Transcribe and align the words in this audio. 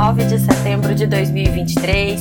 9 0.00 0.26
de 0.26 0.38
setembro 0.38 0.94
de 0.94 1.08
2023. 1.08 2.20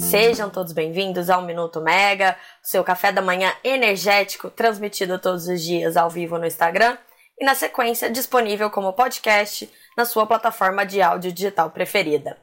Sejam 0.00 0.48
todos 0.48 0.72
bem-vindos 0.72 1.28
ao 1.28 1.42
Minuto 1.42 1.78
Mega, 1.78 2.34
seu 2.62 2.82
café 2.82 3.12
da 3.12 3.20
manhã 3.20 3.52
energético, 3.62 4.48
transmitido 4.48 5.18
todos 5.18 5.46
os 5.46 5.62
dias 5.62 5.98
ao 5.98 6.08
vivo 6.08 6.38
no 6.38 6.46
Instagram 6.46 6.96
e, 7.38 7.44
na 7.44 7.54
sequência, 7.54 8.08
disponível 8.08 8.70
como 8.70 8.94
podcast 8.94 9.70
na 9.94 10.06
sua 10.06 10.26
plataforma 10.26 10.86
de 10.86 11.02
áudio 11.02 11.30
digital 11.30 11.70
preferida. 11.70 12.38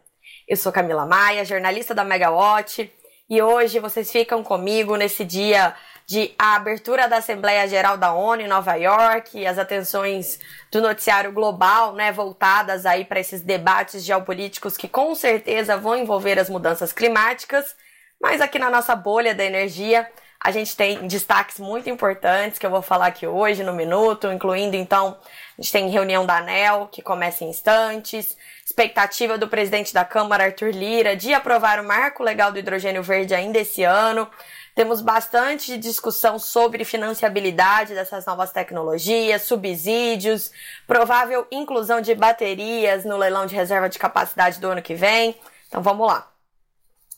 Eu 0.48 0.55
sou 0.55 0.71
Camila 0.71 1.07
Maia, 1.07 1.43
jornalista 1.43 1.95
da 1.95 2.04
Megawatt, 2.04 2.93
e 3.27 3.41
hoje 3.41 3.79
vocês 3.79 4.11
ficam 4.11 4.43
comigo 4.43 4.95
nesse 4.95 5.25
dia 5.25 5.73
de 6.07 6.33
a 6.37 6.55
abertura 6.55 7.07
da 7.07 7.17
Assembleia 7.17 7.67
Geral 7.67 7.97
da 7.97 8.13
ONU 8.13 8.41
em 8.41 8.47
Nova 8.47 8.75
York 8.75 9.46
as 9.46 9.57
atenções 9.57 10.39
do 10.71 10.82
noticiário 10.82 11.32
global, 11.32 11.93
né, 11.93 12.11
voltadas 12.11 12.86
aí 12.86 13.04
para 13.04 13.19
esses 13.19 13.41
debates 13.41 14.04
geopolíticos 14.04 14.77
que 14.77 14.87
com 14.87 15.15
certeza 15.15 15.77
vão 15.77 15.96
envolver 15.96 16.37
as 16.37 16.49
mudanças 16.49 16.93
climáticas, 16.93 17.75
mas 18.21 18.39
aqui 18.39 18.60
na 18.60 18.69
nossa 18.69 18.96
bolha 18.96 19.33
da 19.33 19.43
energia 19.43 20.07
a 20.46 20.51
gente 20.51 20.77
tem 20.77 21.07
destaques 21.07 21.60
muito 21.60 21.89
importantes 21.89 22.60
que 22.60 22.65
eu 22.68 22.69
vou 22.69 22.83
falar 22.83 23.07
aqui 23.07 23.25
hoje 23.25 23.63
no 23.63 23.74
minuto, 23.74 24.32
incluindo 24.32 24.75
então 24.75 25.18
a 25.57 25.61
gente 25.61 25.71
tem 25.71 25.89
reunião 25.89 26.24
da 26.24 26.37
ANEL 26.37 26.87
que 26.91 27.01
começa 27.01 27.43
em 27.43 27.49
instantes, 27.49 28.37
expectativa 28.63 29.39
do 29.39 29.47
presidente 29.47 29.91
da 29.91 30.05
Câmara 30.05 30.46
Arthur 30.46 30.69
Lira 30.69 31.15
de 31.15 31.33
aprovar 31.33 31.79
o 31.79 31.83
marco 31.83 32.22
legal 32.22 32.52
do 32.52 32.59
hidrogênio 32.59 33.02
verde 33.02 33.33
ainda 33.33 33.58
esse 33.58 33.83
ano. 33.83 34.30
Temos 34.75 35.02
bastante 35.02 35.78
discussão 35.78 36.38
sobre 36.38 36.83
financiabilidade 36.83 37.94
dessas 37.94 38.25
novas 38.25 38.52
tecnologias, 38.52 39.44
subsídios, 39.44 40.52
provável 40.86 41.47
inclusão 41.49 42.02
de 42.02 42.13
baterias 42.13 43.05
no 43.05 43.16
leilão 43.16 43.45
de 43.45 43.55
reserva 43.55 43.88
de 43.88 43.97
capacidade 43.97 44.59
do 44.59 44.67
ano 44.67 44.81
que 44.81 44.94
vem. 44.94 45.33
Então 45.69 45.81
vamos 45.81 46.05
lá. 46.05 46.30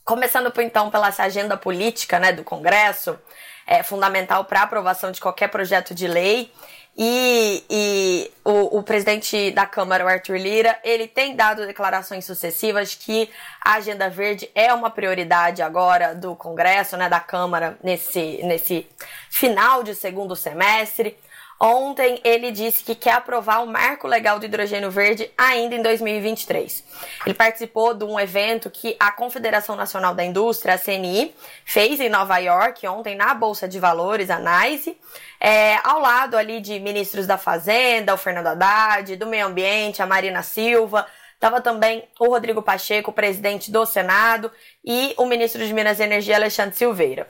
Começando 0.06 0.54
então 0.62 0.92
pela 0.92 1.08
essa 1.08 1.23
agenda 1.23 1.58
política 1.58 2.20
né, 2.20 2.31
do 2.31 2.44
Congresso, 2.44 3.20
é 3.66 3.81
fundamental 3.81 4.46
para 4.46 4.59
a 4.59 4.64
aprovação 4.64 5.12
de 5.12 5.20
qualquer 5.20 5.48
projeto 5.48 5.96
de 5.96 6.08
lei. 6.08 6.53
E, 7.00 7.64
e 7.70 8.31
o, 8.44 8.80
o, 8.80 8.84
presidente 8.84 9.52
da 9.52 9.67
Câmara, 9.67 10.03
o 10.03 10.08
Arthur 10.08 10.38
Lira, 10.38 10.80
ele 10.84 11.08
tem 11.08 11.36
dado 11.36 11.67
declarações 11.67 12.26
sucessivas 12.26 12.95
que 12.95 13.30
a 13.64 13.73
agenda 13.73 14.09
verde 14.09 14.50
é 14.56 14.73
uma 14.73 14.90
prioridade 14.90 15.62
agora 15.62 16.16
do 16.16 16.36
Congresso, 16.36 16.98
né, 16.98 17.08
da 17.08 17.20
Câmara, 17.20 17.78
nesse, 17.84 18.40
nesse 18.44 18.88
final 19.30 19.84
de 19.84 19.94
segundo 19.94 20.36
semestre. 20.36 21.16
Ontem 21.59 22.22
ele 22.23 22.52
disse 22.52 22.83
que 22.83 22.94
quer 22.94 23.13
aprovar 23.13 23.63
o 23.63 23.67
marco 23.67 24.08
legal 24.08 24.38
do 24.38 24.45
hidrogênio 24.45 24.91
verde 24.91 25.31
ainda 25.36 25.75
em 25.75 25.81
2023. 25.81 26.83
Ele 27.25 27.33
participou 27.33 27.95
de 27.95 28.03
um 28.03 28.19
evento 28.19 28.69
que 28.69 28.95
a 29.00 29.11
Confederação 29.11 29.75
Nacional 29.75 30.13
da 30.13 30.23
Indústria, 30.23 30.75
a 30.75 30.78
CNI, 30.78 31.33
fez 31.66 32.00
em 32.00 32.09
Nova 32.09 32.38
York 32.38 32.85
ontem 32.88 33.16
na 33.16 33.33
Bolsa 33.33 33.67
de 33.67 33.80
Valores, 33.80 34.30
a 34.30 34.39
NYSE, 34.39 34.95
é, 35.39 35.78
ao 35.83 36.00
lado 36.00 36.38
ali 36.38 36.61
de 36.61 36.80
ministros 36.80 37.25
da 37.25 37.39
Fazenda, 37.39 38.13
o 38.13 38.17
Fernando 38.17 38.47
Haddad, 38.47 39.16
do 39.16 39.25
Meio 39.25 39.47
Ambiente, 39.47 40.02
a 40.02 40.05
Marina 40.05 40.44
Silva, 40.44 41.08
Estava 41.38 41.61
também 41.61 42.03
o 42.19 42.30
Rodrigo 42.30 42.63
Pacheco, 42.63 43.11
presidente 43.11 43.72
do 43.72 43.85
Senado, 43.85 44.52
e 44.83 45.13
o 45.17 45.25
ministro 45.28 45.63
de 45.63 45.72
Minas 45.72 46.00
e 46.00 46.03
Energia, 46.03 46.35
Alexandre 46.35 46.75
Silveira. 46.75 47.28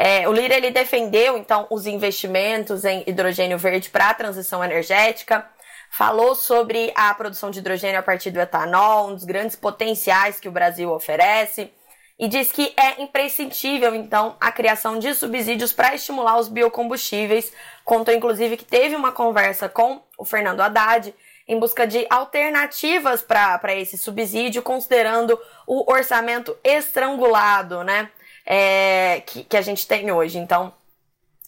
É, 0.00 0.28
o 0.28 0.32
Lira 0.32 0.54
ele 0.54 0.70
defendeu 0.70 1.36
então 1.36 1.66
os 1.68 1.84
investimentos 1.84 2.84
em 2.84 3.02
hidrogênio 3.04 3.58
verde 3.58 3.90
para 3.90 4.10
a 4.10 4.14
transição 4.14 4.62
energética, 4.64 5.44
falou 5.90 6.36
sobre 6.36 6.92
a 6.94 7.12
produção 7.14 7.50
de 7.50 7.58
hidrogênio 7.58 7.98
a 7.98 8.02
partir 8.02 8.30
do 8.30 8.38
etanol, 8.38 9.08
um 9.08 9.14
dos 9.14 9.24
grandes 9.24 9.56
potenciais 9.56 10.38
que 10.38 10.48
o 10.48 10.52
Brasil 10.52 10.88
oferece, 10.92 11.72
e 12.16 12.28
diz 12.28 12.52
que 12.52 12.72
é 12.76 13.02
imprescindível 13.02 13.92
então 13.92 14.36
a 14.40 14.52
criação 14.52 15.00
de 15.00 15.12
subsídios 15.14 15.72
para 15.72 15.96
estimular 15.96 16.38
os 16.38 16.48
biocombustíveis. 16.48 17.52
Contou 17.84 18.14
inclusive 18.14 18.56
que 18.56 18.64
teve 18.64 18.94
uma 18.94 19.10
conversa 19.10 19.68
com 19.68 20.00
o 20.16 20.24
Fernando 20.24 20.60
Haddad 20.60 21.12
em 21.48 21.58
busca 21.58 21.86
de 21.86 22.06
alternativas 22.08 23.22
para 23.22 23.74
esse 23.74 23.98
subsídio, 23.98 24.62
considerando 24.62 25.40
o 25.66 25.90
orçamento 25.90 26.56
estrangulado, 26.62 27.82
né? 27.82 28.10
É, 28.50 29.20
que, 29.26 29.44
que 29.44 29.56
a 29.58 29.60
gente 29.60 29.86
tem 29.86 30.10
hoje. 30.10 30.38
Então, 30.38 30.72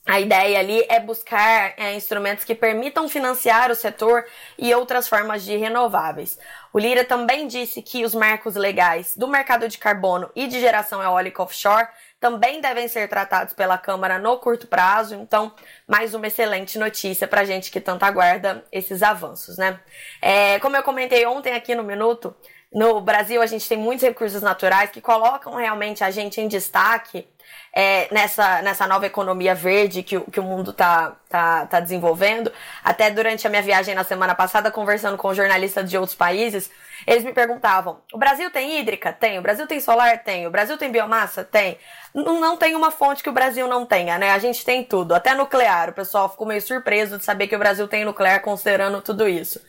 a 0.06 0.21
ideia 0.21 0.59
ali 0.59 0.84
é 0.88 1.00
buscar 1.00 1.72
é, 1.77 1.94
instrumentos 1.94 2.44
que 2.44 2.55
permitam 2.55 3.09
financiar 3.09 3.71
o 3.71 3.75
setor 3.75 4.27
e 4.59 4.75
outras 4.75 5.09
formas 5.09 5.44
de 5.44 5.56
renováveis. 5.56 6.38
O 6.72 6.78
Lira 6.78 7.05
também 7.05 7.47
disse 7.47 7.81
que 7.81 8.05
os 8.05 8.15
marcos 8.15 8.55
legais 8.55 9.16
do 9.16 9.27
mercado 9.27 9.69
de 9.69 9.78
carbono 9.78 10.31
e 10.37 10.47
de 10.47 10.61
geração 10.61 11.03
eólica 11.03 11.43
offshore 11.43 11.88
também 12.19 12.61
devem 12.61 12.87
ser 12.87 13.09
tratados 13.09 13.55
pela 13.55 13.78
Câmara 13.78 14.19
no 14.19 14.37
curto 14.38 14.67
prazo. 14.67 15.15
Então, 15.15 15.55
mais 15.87 16.12
uma 16.12 16.27
excelente 16.27 16.78
notícia 16.78 17.27
para 17.27 17.44
gente 17.44 17.71
que 17.71 17.81
tanto 17.81 18.05
aguarda 18.05 18.62
esses 18.71 19.03
avanços, 19.03 19.56
né? 19.56 19.81
É, 20.21 20.59
como 20.59 20.77
eu 20.77 20.82
comentei 20.82 21.25
ontem 21.25 21.55
aqui 21.55 21.75
no 21.75 21.82
Minuto, 21.82 22.34
no 22.72 23.00
Brasil, 23.00 23.42
a 23.42 23.47
gente 23.47 23.69
tem 23.69 23.76
muitos 23.76 24.04
recursos 24.04 24.42
naturais 24.42 24.91
que 24.91 25.00
colocam 25.00 25.54
realmente 25.56 26.04
a 26.04 26.10
gente 26.10 26.41
em 26.41 26.47
destaque 26.47 27.26
é, 27.72 28.08
nessa, 28.12 28.62
nessa 28.62 28.86
nova 28.86 29.06
economia 29.06 29.54
verde 29.54 30.03
que, 30.03 30.19
que 30.20 30.38
o 30.38 30.42
mundo 30.42 30.70
está 30.70 31.16
tá, 31.28 31.66
tá 31.66 31.81
desenvolvendo. 31.81 32.53
Até 32.84 33.10
durante 33.10 33.47
a 33.47 33.50
minha 33.50 33.62
viagem 33.62 33.94
na 33.94 34.04
semana 34.04 34.34
passada, 34.36 34.70
conversando 34.70 35.16
com 35.16 35.34
jornalistas 35.34 35.88
de 35.91 35.97
outros 35.97 36.16
países, 36.16 36.70
eles 37.06 37.25
me 37.25 37.32
perguntavam: 37.32 37.98
o 38.12 38.19
Brasil 38.19 38.50
tem 38.50 38.78
hídrica? 38.78 39.12
Tem. 39.12 39.38
O 39.38 39.42
Brasil 39.42 39.66
tem 39.66 39.81
solar? 39.81 40.22
Tem. 40.22 40.47
O 40.47 40.50
Brasil 40.50 40.78
tem 40.78 40.92
biomassa? 40.92 41.42
Tem. 41.42 41.76
Não, 42.14 42.41
não 42.41 42.56
tem 42.56 42.75
uma 42.76 42.91
fonte 42.92 43.22
que 43.22 43.31
o 43.31 43.32
Brasil 43.32 43.66
não 43.66 43.84
tenha, 43.87 44.19
né? 44.19 44.31
A 44.31 44.38
gente 44.38 44.64
tem 44.64 44.84
tudo, 44.84 45.14
até 45.14 45.34
nuclear. 45.34 45.91
O 45.91 45.92
pessoal 45.92 46.28
ficou 46.28 46.47
meio 46.47 46.62
surpreso 46.62 47.19
de 47.19 47.25
saber 47.25 47.47
que 47.47 47.56
o 47.56 47.58
Brasil 47.58 47.87
tem 47.88 48.04
nuclear 48.04 48.41
considerando 48.42 49.00
tudo 49.00 49.28
isso. 49.28 49.60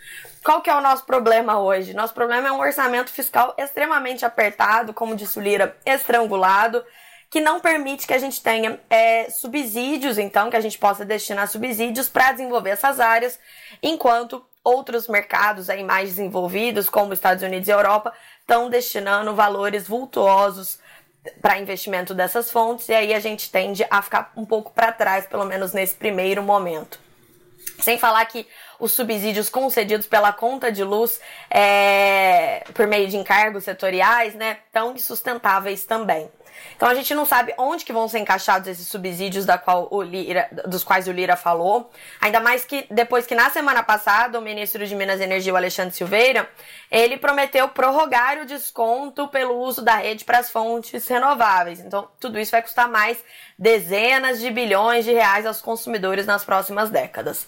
Qual 0.43 0.61
que 0.61 0.69
é 0.69 0.75
o 0.75 0.81
nosso 0.81 1.05
problema 1.05 1.59
hoje? 1.59 1.93
Nosso 1.93 2.13
problema 2.13 2.47
é 2.47 2.51
um 2.51 2.59
orçamento 2.59 3.11
fiscal 3.11 3.53
extremamente 3.57 4.25
apertado, 4.25 4.91
como 4.91 5.15
disse 5.15 5.37
o 5.37 5.41
Lira, 5.41 5.77
estrangulado, 5.85 6.83
que 7.29 7.39
não 7.39 7.59
permite 7.59 8.07
que 8.07 8.13
a 8.13 8.17
gente 8.17 8.41
tenha 8.41 8.79
é, 8.89 9.29
subsídios, 9.29 10.17
então, 10.17 10.49
que 10.49 10.57
a 10.57 10.61
gente 10.61 10.79
possa 10.79 11.05
destinar 11.05 11.47
subsídios 11.47 12.09
para 12.09 12.31
desenvolver 12.31 12.71
essas 12.71 12.99
áreas, 12.99 13.39
enquanto 13.83 14.43
outros 14.63 15.07
mercados 15.07 15.69
aí 15.69 15.83
mais 15.83 16.09
desenvolvidos, 16.09 16.89
como 16.89 17.13
Estados 17.13 17.43
Unidos 17.43 17.67
e 17.67 17.71
Europa, 17.71 18.11
estão 18.39 18.67
destinando 18.67 19.35
valores 19.35 19.87
vultuosos 19.87 20.79
para 21.39 21.59
investimento 21.59 22.15
dessas 22.15 22.49
fontes, 22.49 22.89
e 22.89 22.93
aí 22.93 23.13
a 23.13 23.19
gente 23.19 23.51
tende 23.51 23.85
a 23.91 24.01
ficar 24.01 24.31
um 24.35 24.45
pouco 24.45 24.71
para 24.73 24.91
trás, 24.91 25.27
pelo 25.27 25.45
menos 25.45 25.71
nesse 25.71 25.93
primeiro 25.93 26.41
momento. 26.41 26.99
Sem 27.79 27.97
falar 27.97 28.25
que 28.25 28.47
os 28.81 28.93
subsídios 28.93 29.47
concedidos 29.47 30.07
pela 30.07 30.33
conta 30.33 30.71
de 30.71 30.83
luz 30.83 31.21
é, 31.49 32.63
por 32.73 32.87
meio 32.87 33.07
de 33.07 33.15
encargos 33.15 33.63
setoriais, 33.63 34.33
né, 34.33 34.57
tão 34.73 34.95
insustentáveis 34.95 35.85
também. 35.85 36.27
Então 36.75 36.89
a 36.89 36.93
gente 36.95 37.13
não 37.13 37.25
sabe 37.25 37.53
onde 37.57 37.85
que 37.85 37.93
vão 37.93 38.07
ser 38.07 38.19
encaixados 38.19 38.67
esses 38.67 38.87
subsídios 38.87 39.45
da 39.45 39.57
qual 39.57 39.87
o 39.91 40.01
Lira, 40.01 40.47
dos 40.67 40.83
quais 40.83 41.07
o 41.07 41.11
Lira 41.11 41.35
falou. 41.35 41.91
Ainda 42.19 42.39
mais 42.39 42.65
que 42.65 42.85
depois 42.89 43.27
que 43.27 43.35
na 43.35 43.49
semana 43.49 43.83
passada 43.83 44.39
o 44.39 44.41
ministro 44.41 44.85
de 44.85 44.95
Minas 44.95 45.19
e 45.19 45.23
Energia, 45.23 45.53
o 45.53 45.57
Alexandre 45.57 45.93
Silveira, 45.93 46.49
ele 46.89 47.17
prometeu 47.17 47.69
prorrogar 47.69 48.39
o 48.39 48.45
desconto 48.45 49.27
pelo 49.27 49.59
uso 49.59 49.81
da 49.81 49.95
rede 49.95 50.25
para 50.25 50.39
as 50.39 50.49
fontes 50.49 51.07
renováveis. 51.07 51.79
Então 51.79 52.09
tudo 52.19 52.39
isso 52.39 52.51
vai 52.51 52.61
custar 52.61 52.87
mais 52.87 53.17
dezenas 53.57 54.39
de 54.39 54.49
bilhões 54.49 55.05
de 55.05 55.11
reais 55.11 55.45
aos 55.45 55.61
consumidores 55.61 56.25
nas 56.25 56.43
próximas 56.43 56.89
décadas. 56.89 57.47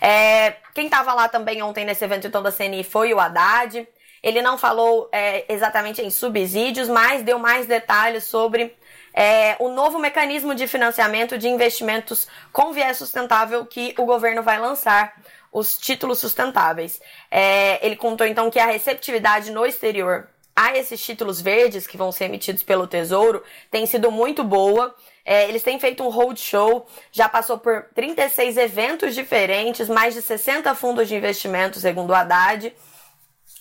É, 0.00 0.56
quem 0.74 0.86
estava 0.86 1.14
lá 1.14 1.28
também 1.28 1.62
ontem 1.62 1.84
nesse 1.84 2.04
evento 2.04 2.26
então 2.26 2.42
da 2.42 2.52
CNI 2.52 2.84
foi 2.84 3.14
o 3.14 3.20
Haddad. 3.20 3.88
Ele 4.24 4.40
não 4.40 4.56
falou 4.56 5.06
é, 5.12 5.44
exatamente 5.52 6.00
em 6.00 6.08
subsídios, 6.08 6.88
mas 6.88 7.22
deu 7.22 7.38
mais 7.38 7.66
detalhes 7.66 8.24
sobre 8.24 8.74
é, 9.12 9.54
o 9.58 9.68
novo 9.68 9.98
mecanismo 9.98 10.54
de 10.54 10.66
financiamento 10.66 11.36
de 11.36 11.46
investimentos 11.46 12.26
com 12.50 12.72
viés 12.72 12.96
sustentável 12.96 13.66
que 13.66 13.94
o 13.98 14.06
governo 14.06 14.42
vai 14.42 14.58
lançar, 14.58 15.14
os 15.52 15.76
títulos 15.76 16.20
sustentáveis. 16.20 17.02
É, 17.30 17.86
ele 17.86 17.96
contou 17.96 18.26
então 18.26 18.50
que 18.50 18.58
a 18.58 18.64
receptividade 18.64 19.50
no 19.52 19.66
exterior 19.66 20.26
a 20.56 20.74
esses 20.74 21.04
títulos 21.04 21.38
verdes 21.38 21.86
que 21.86 21.98
vão 21.98 22.10
ser 22.10 22.24
emitidos 22.24 22.62
pelo 22.62 22.86
Tesouro 22.86 23.42
tem 23.70 23.84
sido 23.84 24.10
muito 24.10 24.42
boa. 24.42 24.94
É, 25.22 25.50
eles 25.50 25.62
têm 25.62 25.78
feito 25.78 26.02
um 26.02 26.08
roadshow, 26.08 26.86
já 27.12 27.28
passou 27.28 27.58
por 27.58 27.88
36 27.94 28.56
eventos 28.56 29.14
diferentes, 29.14 29.86
mais 29.86 30.14
de 30.14 30.22
60 30.22 30.74
fundos 30.74 31.08
de 31.08 31.14
investimento, 31.14 31.78
segundo 31.78 32.08
o 32.10 32.14
Haddad. 32.14 32.74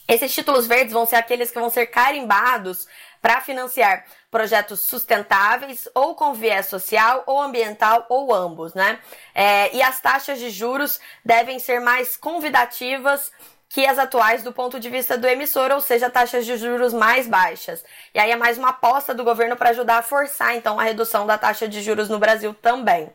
Esses 0.08 0.34
títulos 0.34 0.68
verdes 0.68 0.94
vão 0.94 1.06
ser 1.06 1.16
aqueles 1.16 1.50
que 1.52 1.60
vão 1.60 1.70
ser 1.70 1.88
carimbados 1.88 2.88
para 3.22 3.40
financiar 3.40 4.06
projetos 4.30 4.82
sustentáveis 4.82 5.88
ou 5.96 6.14
com 6.14 6.34
viés 6.34 6.66
social 6.66 7.24
ou 7.26 7.42
ambiental 7.42 8.06
ou 8.10 8.34
ambos, 8.34 8.74
né? 8.74 9.00
É, 9.34 9.74
e 9.74 9.82
as 9.82 10.02
taxas 10.02 10.40
de 10.40 10.50
juros 10.50 11.00
devem 11.24 11.58
ser 11.58 11.80
mais 11.80 12.18
convidativas 12.18 13.32
que 13.74 13.88
as 13.88 13.98
atuais 13.98 14.44
do 14.44 14.54
ponto 14.54 14.80
de 14.80 14.88
vista 14.88 15.18
do 15.18 15.28
emissor, 15.28 15.72
ou 15.72 15.82
seja, 15.82 16.08
taxas 16.08 16.46
de 16.46 16.56
juros 16.58 16.94
mais 16.94 17.28
baixas. 17.28 17.84
E 18.14 18.20
aí 18.20 18.30
é 18.30 18.36
mais 18.36 18.56
uma 18.56 18.70
aposta 18.70 19.16
do 19.16 19.24
governo 19.24 19.56
para 19.56 19.72
ajudar 19.72 19.98
a 19.98 20.04
forçar, 20.04 20.56
então, 20.56 20.80
a 20.80 20.84
redução 20.84 21.26
da 21.26 21.40
taxa 21.40 21.68
de 21.68 21.82
juros 21.82 22.08
no 22.08 22.20
Brasil 22.20 22.54
também. 22.54 23.10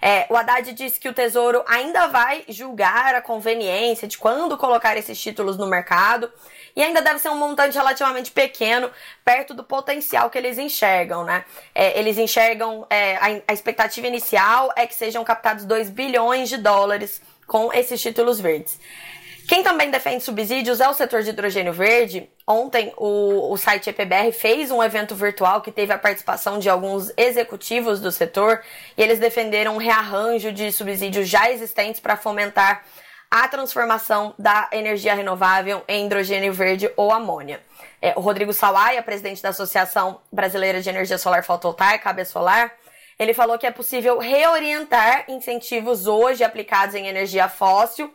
É, 0.00 0.24
o 0.30 0.36
Haddad 0.36 0.72
disse 0.72 1.00
que 1.00 1.08
o 1.08 1.12
Tesouro 1.12 1.64
ainda 1.66 2.06
vai 2.06 2.44
julgar 2.48 3.16
a 3.16 3.20
conveniência 3.20 4.06
de 4.06 4.16
quando 4.16 4.56
colocar 4.56 4.96
esses 4.96 5.20
títulos 5.20 5.58
no 5.58 5.66
mercado 5.66 6.30
e 6.76 6.82
ainda 6.84 7.02
deve 7.02 7.18
ser 7.18 7.30
um 7.30 7.36
montante 7.36 7.76
relativamente 7.76 8.30
pequeno, 8.30 8.92
perto 9.24 9.52
do 9.52 9.64
potencial 9.64 10.30
que 10.30 10.38
eles 10.38 10.58
enxergam, 10.58 11.24
né? 11.24 11.44
É, 11.74 11.98
eles 11.98 12.18
enxergam, 12.18 12.86
é, 12.88 13.16
a, 13.16 13.42
a 13.48 13.52
expectativa 13.52 14.06
inicial 14.06 14.72
é 14.76 14.86
que 14.86 14.94
sejam 14.94 15.24
captados 15.24 15.64
2 15.64 15.90
bilhões 15.90 16.48
de 16.48 16.56
dólares 16.56 17.20
com 17.48 17.72
esses 17.72 18.00
títulos 18.00 18.38
verdes. 18.38 18.78
Quem 19.46 19.62
também 19.62 19.90
defende 19.90 20.24
subsídios 20.24 20.80
é 20.80 20.88
o 20.88 20.94
setor 20.94 21.22
de 21.22 21.30
hidrogênio 21.30 21.72
verde. 21.72 22.30
Ontem, 22.46 22.94
o, 22.96 23.52
o 23.52 23.56
site 23.58 23.90
EPBR 23.90 24.32
fez 24.32 24.70
um 24.70 24.82
evento 24.82 25.14
virtual 25.14 25.60
que 25.60 25.70
teve 25.70 25.92
a 25.92 25.98
participação 25.98 26.58
de 26.58 26.70
alguns 26.70 27.12
executivos 27.16 28.00
do 28.00 28.10
setor 28.10 28.62
e 28.96 29.02
eles 29.02 29.18
defenderam 29.18 29.74
um 29.74 29.78
rearranjo 29.78 30.50
de 30.50 30.72
subsídios 30.72 31.28
já 31.28 31.50
existentes 31.50 32.00
para 32.00 32.16
fomentar 32.16 32.84
a 33.30 33.46
transformação 33.48 34.34
da 34.38 34.68
energia 34.72 35.14
renovável 35.14 35.82
em 35.88 36.06
hidrogênio 36.06 36.52
verde 36.52 36.90
ou 36.96 37.12
amônia. 37.12 37.60
É, 38.00 38.14
o 38.16 38.20
Rodrigo 38.20 38.52
Sawaia, 38.52 39.02
presidente 39.02 39.42
da 39.42 39.50
Associação 39.50 40.20
Brasileira 40.32 40.80
de 40.80 40.88
Energia 40.88 41.18
Solar 41.18 41.44
Fotovoltaica, 41.44 42.08
AB 42.08 42.24
Solar, 42.24 42.72
ele 43.18 43.34
falou 43.34 43.58
que 43.58 43.66
é 43.66 43.70
possível 43.70 44.18
reorientar 44.18 45.24
incentivos 45.28 46.06
hoje 46.06 46.42
aplicados 46.42 46.94
em 46.94 47.06
energia 47.06 47.48
fóssil 47.48 48.12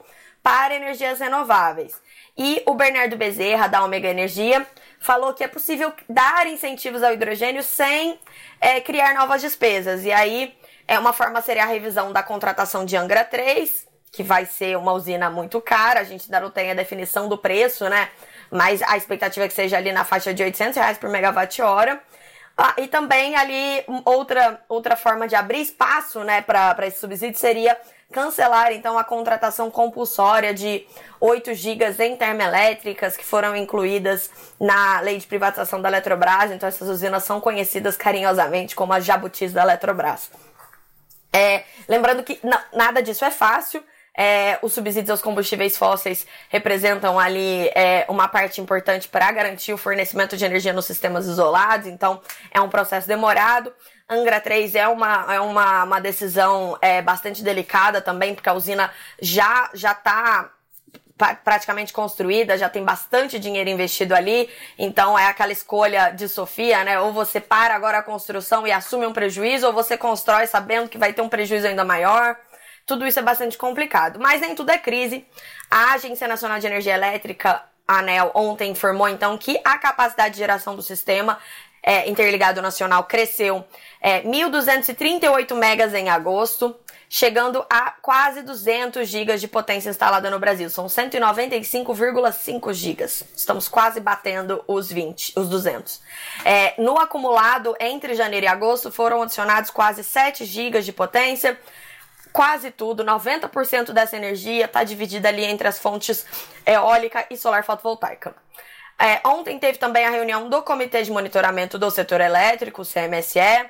para 0.50 0.74
energias 0.74 1.20
renováveis. 1.20 2.02
E 2.36 2.64
o 2.66 2.74
Bernardo 2.74 3.16
Bezerra, 3.16 3.68
da 3.68 3.84
Omega 3.84 4.08
Energia, 4.08 4.66
falou 5.00 5.32
que 5.32 5.44
é 5.44 5.48
possível 5.48 5.94
dar 6.10 6.48
incentivos 6.48 7.04
ao 7.04 7.14
hidrogênio 7.14 7.62
sem 7.62 8.20
é, 8.60 8.82
criar 8.82 9.14
novas 9.14 9.42
despesas. 9.42 10.04
E 10.04 10.12
aí, 10.12 10.58
é 10.88 10.98
uma 10.98 11.14
forma 11.14 11.40
seria 11.44 11.64
a 11.64 11.68
revisão 11.68 12.12
da 12.12 12.24
contratação 12.24 12.84
de 12.84 12.98
Angra 12.98 13.24
3, 13.24 13.88
que 14.12 14.24
vai 14.24 14.48
ser 14.48 14.76
uma 14.76 14.92
usina 14.92 15.30
muito 15.30 15.62
cara, 15.62 16.00
a 16.00 16.04
gente 16.04 16.24
ainda 16.24 16.40
não 16.40 16.50
tem 16.50 16.72
a 16.72 16.74
definição 16.74 17.30
do 17.30 17.38
preço, 17.38 17.88
né? 17.88 18.10
Mas 18.50 18.82
a 18.82 18.98
expectativa 18.98 19.46
é 19.46 19.48
que 19.48 19.54
seja 19.54 19.78
ali 19.78 19.92
na 19.92 20.04
faixa 20.04 20.34
de 20.34 20.42
800 20.42 20.78
reais 20.78 20.98
por 20.98 21.12
megawatt-hora. 21.12 22.02
Ah, 22.58 22.74
e 22.78 22.88
também 22.88 23.36
ali 23.36 23.86
outra, 24.04 24.60
outra 24.68 24.96
forma 24.96 25.28
de 25.28 25.36
abrir 25.36 25.62
espaço 25.62 26.24
né, 26.24 26.42
para 26.42 26.88
esse 26.88 27.00
subsídio 27.00 27.40
seria 27.40 27.78
cancelar 28.12 28.72
então 28.72 28.98
a 28.98 29.04
contratação 29.04 29.70
compulsória 29.70 30.54
de 30.54 30.86
8 31.20 31.54
gigas 31.54 32.00
em 32.00 32.16
termoelétricas 32.16 33.16
que 33.16 33.26
foram 33.26 33.56
incluídas 33.56 34.30
na 34.60 35.00
lei 35.02 35.18
de 35.18 35.28
privatização 35.28 35.82
da 35.82 35.90
Eletrobras. 35.90 36.52
Então 36.52 36.68
essas 36.68 36.88
usinas 36.88 37.24
são 37.24 37.40
conhecidas 37.40 37.96
carinhosamente 37.96 38.76
como 38.76 38.94
as 38.94 39.06
jabutis 39.06 39.54
da 39.54 39.62
Eletrobras. 39.62 40.32
É, 41.32 41.64
lembrando 41.88 42.24
que 42.24 42.40
nada 42.74 43.02
disso 43.02 43.24
é 43.24 43.32
fácil. 43.32 43.84
É, 44.18 44.60
os 44.62 44.74
subsídios 44.74 45.12
aos 45.12 45.22
combustíveis 45.22 45.78
fósseis 45.78 46.26
representam 46.50 47.18
ali 47.18 47.70
é, 47.74 48.06
uma 48.10 48.28
parte 48.28 48.60
importante 48.60 49.08
para 49.08 49.32
garantir 49.32 49.72
o 49.72 49.78
fornecimento 49.78 50.36
de 50.36 50.44
energia 50.44 50.74
nos 50.74 50.86
sistemas 50.86 51.26
isolados, 51.26 51.88
então 51.88 52.20
é 52.52 52.60
um 52.60 52.68
processo 52.68 53.08
demorado. 53.08 53.72
Angra 54.10 54.42
3 54.42 54.74
é 54.74 54.88
uma, 54.88 55.34
é 55.34 55.40
uma, 55.40 55.84
uma 55.84 56.02
decisão 56.02 56.78
é, 56.82 57.00
bastante 57.02 57.44
delicada 57.44 58.02
também, 58.02 58.34
porque 58.34 58.50
a 58.50 58.54
usina 58.54 58.92
já 59.22 59.70
já 59.74 59.92
está 59.92 60.50
praticamente 61.44 61.92
construída, 61.92 62.58
já 62.58 62.70
tem 62.70 62.84
bastante 62.84 63.38
dinheiro 63.38 63.70
investido 63.70 64.16
ali, 64.16 64.50
então 64.78 65.20
é 65.20 65.28
aquela 65.28 65.52
escolha 65.52 66.12
de 66.12 66.30
Sofia, 66.30 66.84
né? 66.86 66.98
Ou 67.02 67.12
você 67.12 67.42
para 67.42 67.76
agora 67.76 67.98
a 67.98 68.04
construção 68.04 68.66
e 68.66 68.72
assume 68.72 69.06
um 69.06 69.12
prejuízo, 69.12 69.68
ou 69.68 69.74
você 69.74 69.98
constrói 69.98 70.48
sabendo 70.48 70.88
que 70.88 70.98
vai 70.98 71.12
ter 71.12 71.22
um 71.22 71.28
prejuízo 71.28 71.68
ainda 71.68 71.84
maior. 71.84 72.38
Tudo 72.86 73.06
isso 73.06 73.20
é 73.20 73.22
bastante 73.22 73.58
complicado, 73.58 74.18
mas 74.18 74.42
nem 74.42 74.56
tudo 74.56 74.72
é 74.72 74.78
crise. 74.78 75.28
A 75.70 75.94
Agência 75.94 76.28
Nacional 76.28 76.58
de 76.58 76.68
Energia 76.68 76.94
Elétrica, 76.96 77.64
ANEL, 77.86 78.32
ontem 78.34 78.72
informou 78.72 79.10
então 79.10 79.38
que 79.38 79.60
a 79.64 79.78
capacidade 79.78 80.36
de 80.36 80.40
geração 80.40 80.76
do 80.76 80.82
sistema 80.82 81.38
é, 81.82 82.10
interligado 82.10 82.62
nacional 82.62 83.04
cresceu 83.06 83.66
é, 84.02 84.22
1.238 84.22 85.54
megas 85.56 85.94
em 85.94 86.10
agosto, 86.10 86.76
chegando 87.10 87.66
a 87.70 87.92
quase 88.02 88.42
200 88.44 89.08
gigas 89.08 89.42
de 89.42 89.48
potência 89.48 89.90
instalada 89.90 90.30
no 90.30 90.40
Brasil. 90.40 90.70
São 90.70 90.86
195,5 90.86 92.74
gigas. 92.74 93.24
Estamos 93.36 93.68
quase 93.68 94.00
batendo 94.00 94.64
os 94.68 94.92
20, 94.92 95.34
os 95.36 95.50
200. 95.50 96.02
É, 96.46 96.74
no 96.82 96.98
acumulado 97.00 97.76
entre 97.80 98.14
janeiro 98.14 98.46
e 98.46 98.50
agosto 98.50 98.92
foram 98.92 99.22
adicionados 99.22 99.72
quase 99.72 100.04
7 100.04 100.46
gigas 100.46 100.86
de 100.86 100.94
potência 100.94 101.58
quase 102.32 102.72
tudo, 102.72 103.04
90% 103.04 103.92
dessa 103.92 104.16
energia 104.16 104.66
está 104.66 104.84
dividida 104.84 105.30
ali 105.30 105.44
entre 105.44 105.68
as 105.68 105.80
fontes 105.80 106.26
eólica 106.66 107.26
e 107.30 107.38
solar 107.38 107.64
fotovoltaica. 107.64 108.36
É, 109.02 109.26
ontem 109.26 109.58
teve 109.58 109.78
também 109.78 110.06
a 110.06 110.10
reunião 110.10 110.50
do 110.50 110.62
Comitê 110.62 111.02
de 111.04 111.12
Monitoramento 111.12 111.80
do 111.80 111.90
Setor 111.90 112.20
Elétrico, 112.20 112.84
CMSE, 112.84 113.70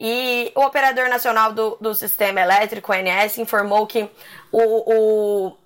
e 0.00 0.52
o 0.54 0.60
Operador 0.60 1.08
Nacional 1.08 1.52
do, 1.52 1.76
do 1.80 1.92
Sistema 1.94 2.40
Elétrico, 2.40 2.92
ONS, 2.92 3.38
informou 3.38 3.86
que 3.88 4.08
o, 4.52 4.62
o, 4.62 5.58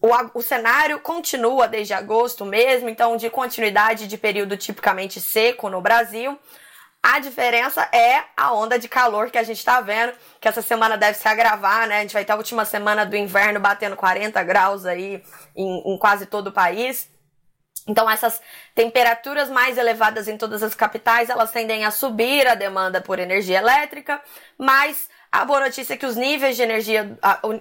o, 0.00 0.30
o 0.32 0.42
cenário 0.42 0.98
continua 1.00 1.68
desde 1.68 1.92
agosto 1.92 2.46
mesmo, 2.46 2.88
então 2.88 3.18
de 3.18 3.28
continuidade 3.28 4.08
de 4.08 4.16
período 4.16 4.56
tipicamente 4.56 5.20
seco 5.20 5.68
no 5.68 5.82
Brasil, 5.82 6.38
a 7.02 7.18
diferença 7.18 7.86
é 7.92 8.24
a 8.34 8.54
onda 8.54 8.78
de 8.78 8.88
calor 8.88 9.30
que 9.30 9.36
a 9.36 9.42
gente 9.42 9.58
está 9.58 9.78
vendo, 9.82 10.14
que 10.40 10.48
essa 10.48 10.62
semana 10.62 10.96
deve 10.96 11.18
se 11.18 11.28
agravar, 11.28 11.86
né? 11.86 11.98
A 11.98 12.00
gente 12.00 12.14
vai 12.14 12.24
ter 12.24 12.32
a 12.32 12.36
última 12.36 12.64
semana 12.64 13.04
do 13.04 13.14
inverno 13.14 13.60
batendo 13.60 13.94
40 13.94 14.42
graus 14.42 14.86
aí 14.86 15.22
em, 15.54 15.94
em 15.94 15.98
quase 15.98 16.24
todo 16.24 16.46
o 16.46 16.52
país. 16.52 17.12
Então, 17.86 18.08
essas 18.08 18.40
temperaturas 18.74 19.50
mais 19.50 19.76
elevadas 19.76 20.26
em 20.26 20.38
todas 20.38 20.62
as 20.62 20.74
capitais, 20.74 21.28
elas 21.28 21.50
tendem 21.50 21.84
a 21.84 21.90
subir 21.90 22.46
a 22.46 22.54
demanda 22.54 23.00
por 23.00 23.18
energia 23.18 23.58
elétrica, 23.58 24.20
mas 24.56 25.08
a 25.30 25.44
boa 25.44 25.60
notícia 25.60 25.94
é 25.94 25.96
que 25.96 26.06
os 26.06 26.16
níveis 26.16 26.56
de 26.56 26.62
energia 26.62 27.18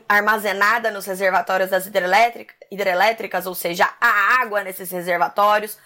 armazenada 0.07 0.91
nos 0.91 1.05
reservatórios 1.05 1.71
das 1.71 1.87
hidrelétricas, 2.71 3.45
ou 3.45 3.55
seja, 3.55 3.89
a 3.99 4.41
água 4.41 4.63
nesses 4.63 4.91
reservatórios, 4.91 5.77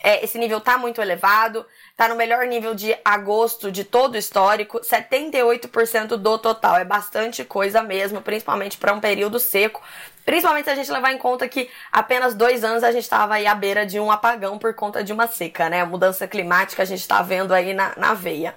é, 0.00 0.24
esse 0.24 0.38
nível 0.38 0.58
está 0.58 0.78
muito 0.78 1.00
elevado, 1.00 1.66
está 1.90 2.06
no 2.06 2.14
melhor 2.14 2.46
nível 2.46 2.72
de 2.74 2.96
agosto 3.04 3.70
de 3.72 3.82
todo 3.82 4.14
o 4.14 4.18
histórico, 4.18 4.80
78% 4.80 6.16
do 6.16 6.38
total. 6.38 6.76
É 6.76 6.84
bastante 6.84 7.44
coisa 7.44 7.82
mesmo, 7.82 8.22
principalmente 8.22 8.78
para 8.78 8.92
um 8.92 9.00
período 9.00 9.40
seco. 9.40 9.82
Principalmente 10.24 10.66
se 10.66 10.70
a 10.70 10.74
gente 10.74 10.92
levar 10.92 11.12
em 11.12 11.18
conta 11.18 11.48
que 11.48 11.68
apenas 11.90 12.34
dois 12.34 12.62
anos 12.62 12.84
a 12.84 12.92
gente 12.92 13.02
estava 13.02 13.34
aí 13.34 13.46
à 13.46 13.54
beira 13.54 13.84
de 13.84 13.98
um 13.98 14.10
apagão 14.10 14.58
por 14.58 14.74
conta 14.74 15.02
de 15.02 15.12
uma 15.12 15.26
seca, 15.26 15.68
né? 15.68 15.80
A 15.80 15.86
mudança 15.86 16.28
climática 16.28 16.82
a 16.82 16.86
gente 16.86 17.00
está 17.00 17.22
vendo 17.22 17.52
aí 17.52 17.74
na, 17.74 17.94
na 17.96 18.14
veia. 18.14 18.54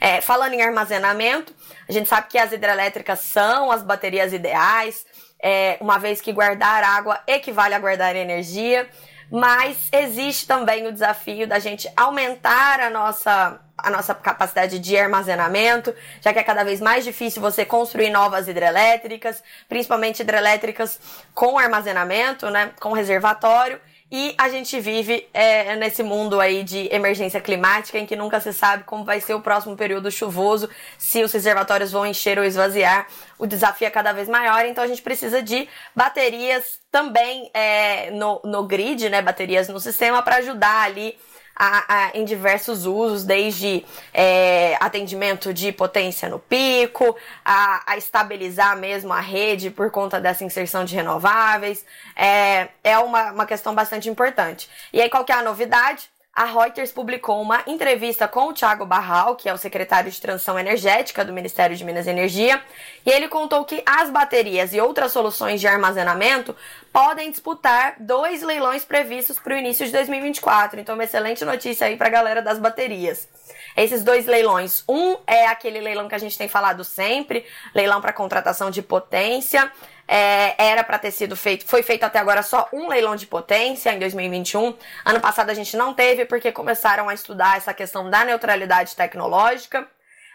É, 0.00 0.20
falando 0.20 0.54
em 0.54 0.62
armazenamento, 0.62 1.54
a 1.88 1.92
gente 1.92 2.08
sabe 2.08 2.26
que 2.28 2.38
as 2.38 2.50
hidrelétricas 2.52 3.20
são 3.20 3.70
as 3.70 3.82
baterias 3.82 4.32
ideais, 4.32 5.06
é, 5.40 5.76
uma 5.80 5.98
vez 5.98 6.20
que 6.20 6.32
guardar 6.32 6.82
água 6.82 7.20
equivale 7.26 7.74
a 7.74 7.78
guardar 7.78 8.16
energia 8.16 8.88
mas 9.30 9.88
existe 9.92 10.46
também 10.46 10.86
o 10.86 10.92
desafio 10.92 11.46
da 11.46 11.58
gente 11.58 11.90
aumentar 11.96 12.80
a 12.80 12.90
nossa, 12.90 13.60
a 13.78 13.90
nossa 13.90 14.14
capacidade 14.14 14.78
de 14.78 14.96
armazenamento, 14.96 15.94
já 16.20 16.32
que 16.32 16.38
é 16.38 16.42
cada 16.42 16.64
vez 16.64 16.80
mais 16.80 17.04
difícil 17.04 17.40
você 17.40 17.64
construir 17.64 18.10
novas 18.10 18.48
hidrelétricas, 18.48 19.42
principalmente 19.68 20.20
hidrelétricas 20.20 20.98
com 21.32 21.58
armazenamento, 21.58 22.50
né, 22.50 22.72
com 22.80 22.92
reservatório. 22.92 23.80
E 24.12 24.34
a 24.36 24.48
gente 24.48 24.80
vive 24.80 25.28
é, 25.32 25.76
nesse 25.76 26.02
mundo 26.02 26.40
aí 26.40 26.64
de 26.64 26.92
emergência 26.92 27.40
climática 27.40 27.96
em 27.96 28.04
que 28.04 28.16
nunca 28.16 28.40
se 28.40 28.52
sabe 28.52 28.82
como 28.82 29.04
vai 29.04 29.20
ser 29.20 29.34
o 29.34 29.40
próximo 29.40 29.76
período 29.76 30.10
chuvoso, 30.10 30.68
se 30.98 31.22
os 31.22 31.30
reservatórios 31.30 31.92
vão 31.92 32.04
encher 32.04 32.36
ou 32.36 32.44
esvaziar. 32.44 33.06
O 33.38 33.46
desafio 33.46 33.86
é 33.86 33.90
cada 33.90 34.12
vez 34.12 34.28
maior, 34.28 34.66
então 34.66 34.82
a 34.82 34.86
gente 34.88 35.00
precisa 35.00 35.40
de 35.40 35.68
baterias 35.94 36.80
também 36.90 37.50
é, 37.54 38.10
no, 38.10 38.40
no 38.44 38.64
grid, 38.64 39.08
né? 39.08 39.22
Baterias 39.22 39.68
no 39.68 39.78
sistema 39.78 40.22
para 40.22 40.36
ajudar 40.36 40.82
ali 40.82 41.16
a, 41.62 41.84
a, 41.86 42.10
em 42.14 42.24
diversos 42.24 42.86
usos, 42.86 43.22
desde 43.22 43.84
é, 44.14 44.78
atendimento 44.80 45.52
de 45.52 45.70
potência 45.70 46.26
no 46.26 46.38
pico, 46.38 47.14
a, 47.44 47.92
a, 47.92 47.98
estabilizar 47.98 48.78
mesmo 48.78 49.12
a 49.12 49.20
rede 49.20 49.70
por 49.70 49.90
conta 49.90 50.18
dessa 50.18 50.42
inserção 50.42 50.86
de 50.86 50.94
renováveis. 50.94 51.84
É, 52.16 52.68
é 52.82 52.98
uma, 52.98 53.32
uma 53.32 53.46
questão 53.46 53.74
bastante 53.74 54.08
importante. 54.08 54.70
E 54.90 55.02
aí, 55.02 55.10
qual 55.10 55.22
que 55.22 55.32
é 55.32 55.34
a 55.34 55.42
novidade? 55.42 56.08
A 56.34 56.44
Reuters 56.44 56.92
publicou 56.92 57.42
uma 57.42 57.62
entrevista 57.66 58.28
com 58.28 58.48
o 58.48 58.52
Thiago 58.52 58.86
Barral, 58.86 59.34
que 59.34 59.48
é 59.48 59.52
o 59.52 59.58
secretário 59.58 60.10
de 60.10 60.20
Transição 60.20 60.58
Energética 60.58 61.24
do 61.24 61.32
Ministério 61.32 61.76
de 61.76 61.84
Minas 61.84 62.06
e 62.06 62.10
Energia, 62.10 62.62
e 63.04 63.10
ele 63.10 63.26
contou 63.26 63.64
que 63.64 63.82
as 63.84 64.10
baterias 64.10 64.72
e 64.72 64.80
outras 64.80 65.10
soluções 65.10 65.60
de 65.60 65.66
armazenamento 65.66 66.54
podem 66.92 67.30
disputar 67.30 67.96
dois 67.98 68.42
leilões 68.42 68.84
previstos 68.84 69.38
para 69.38 69.54
o 69.54 69.58
início 69.58 69.84
de 69.84 69.92
2024. 69.92 70.78
Então, 70.78 70.94
uma 70.94 71.04
excelente 71.04 71.44
notícia 71.44 71.88
aí 71.88 71.96
para 71.96 72.06
a 72.06 72.12
galera 72.12 72.40
das 72.40 72.58
baterias. 72.58 73.28
Esses 73.76 74.02
dois 74.04 74.26
leilões, 74.26 74.84
um 74.88 75.16
é 75.26 75.46
aquele 75.46 75.80
leilão 75.80 76.08
que 76.08 76.14
a 76.14 76.18
gente 76.18 76.38
tem 76.38 76.48
falado 76.48 76.84
sempre, 76.84 77.44
leilão 77.74 78.00
para 78.00 78.12
contratação 78.12 78.70
de 78.70 78.82
potência, 78.82 79.70
é, 80.12 80.56
era 80.58 80.82
para 80.82 80.98
ter 80.98 81.12
sido 81.12 81.36
feito, 81.36 81.64
foi 81.64 81.84
feito 81.84 82.02
até 82.02 82.18
agora 82.18 82.42
só 82.42 82.68
um 82.72 82.88
leilão 82.88 83.14
de 83.14 83.28
potência 83.28 83.94
em 83.94 83.98
2021. 84.00 84.76
Ano 85.04 85.20
passado 85.20 85.50
a 85.50 85.54
gente 85.54 85.76
não 85.76 85.94
teve 85.94 86.24
porque 86.24 86.50
começaram 86.50 87.08
a 87.08 87.14
estudar 87.14 87.56
essa 87.56 87.72
questão 87.72 88.10
da 88.10 88.24
neutralidade 88.24 88.96
tecnológica. 88.96 89.86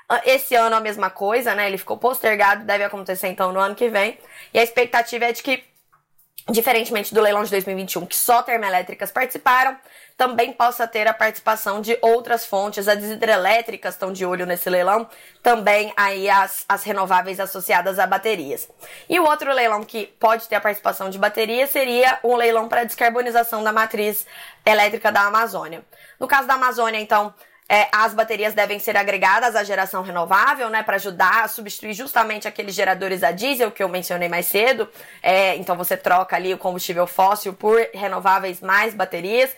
Ah, 0.07 0.21
esse 0.25 0.55
ano 0.55 0.77
a 0.77 0.79
mesma 0.79 1.09
coisa, 1.09 1.53
né? 1.53 1.67
Ele 1.67 1.77
ficou 1.77 1.97
postergado, 1.97 2.63
deve 2.63 2.85
acontecer 2.85 3.27
então 3.27 3.51
no 3.51 3.59
ano 3.59 3.75
que 3.75 3.89
vem. 3.89 4.17
E 4.53 4.59
a 4.59 4.63
expectativa 4.63 5.25
é 5.25 5.33
de 5.33 5.43
que 5.43 5.61
diferentemente 6.49 7.13
do 7.13 7.19
leilão 7.19 7.43
de 7.43 7.49
2021, 7.49 8.05
que 8.05 8.15
só 8.15 8.43
termoelétricas 8.43 9.11
participaram, 9.11 9.75
também 10.17 10.53
possa 10.53 10.87
ter 10.87 11.07
a 11.07 11.13
participação 11.13 11.81
de 11.81 11.97
outras 12.01 12.45
fontes. 12.45 12.87
As 12.87 13.03
hidrelétricas 13.03 13.95
estão 13.95 14.13
de 14.13 14.25
olho 14.25 14.45
nesse 14.45 14.69
leilão, 14.69 15.07
também 15.43 15.93
aí 15.97 16.29
as, 16.29 16.63
as 16.69 16.83
renováveis 16.83 17.39
associadas 17.39 17.99
a 17.99 18.07
baterias. 18.07 18.69
E 19.09 19.19
o 19.19 19.25
outro 19.25 19.53
leilão 19.53 19.83
que 19.83 20.07
pode 20.19 20.47
ter 20.47 20.55
a 20.55 20.61
participação 20.61 21.09
de 21.09 21.17
baterias 21.17 21.69
seria 21.69 22.19
um 22.23 22.35
leilão 22.35 22.69
para 22.69 22.85
descarbonização 22.85 23.63
da 23.63 23.73
matriz 23.73 24.25
elétrica 24.65 25.11
da 25.11 25.21
Amazônia. 25.21 25.83
No 26.19 26.27
caso 26.27 26.47
da 26.47 26.53
Amazônia, 26.53 26.99
então, 26.99 27.33
é, 27.67 27.87
as 27.91 28.13
baterias 28.13 28.53
devem 28.53 28.77
ser 28.77 28.95
agregadas 28.95 29.55
à 29.55 29.63
geração 29.63 30.03
renovável, 30.03 30.69
né, 30.69 30.83
para 30.83 30.95
ajudar 30.95 31.43
a 31.43 31.47
substituir 31.47 31.93
justamente 31.93 32.47
aqueles 32.47 32.75
geradores 32.75 33.23
a 33.23 33.31
diesel 33.31 33.71
que 33.71 33.81
eu 33.81 33.89
mencionei 33.89 34.29
mais 34.29 34.45
cedo. 34.45 34.87
É, 35.21 35.55
então 35.55 35.75
você 35.75 35.97
troca 35.97 36.35
ali 36.35 36.53
o 36.53 36.57
combustível 36.57 37.07
fóssil 37.07 37.53
por 37.53 37.79
renováveis 37.93 38.61
mais 38.61 38.93
baterias. 38.93 39.55